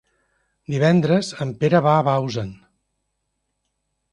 [0.75, 2.51] Divendres en Pere va a Bausen.